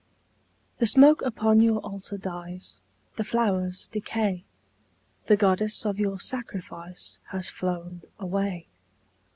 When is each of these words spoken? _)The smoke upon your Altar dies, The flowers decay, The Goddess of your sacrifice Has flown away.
_)The 0.79 0.87
smoke 0.87 1.21
upon 1.21 1.59
your 1.61 1.77
Altar 1.81 2.17
dies, 2.17 2.79
The 3.17 3.23
flowers 3.23 3.85
decay, 3.87 4.43
The 5.27 5.37
Goddess 5.37 5.85
of 5.85 5.99
your 5.99 6.19
sacrifice 6.19 7.19
Has 7.29 7.49
flown 7.51 8.01
away. 8.17 8.65